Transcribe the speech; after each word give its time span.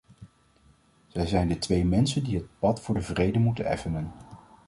Zij 1.07 1.25
zijn 1.27 1.47
de 1.47 1.57
twee 1.57 1.85
mensen 1.85 2.23
die 2.23 2.35
het 2.35 2.59
pad 2.59 2.81
voor 2.81 2.95
de 2.95 3.01
vrede 3.01 3.39
moeten 3.39 3.65
effenen. 3.65 4.11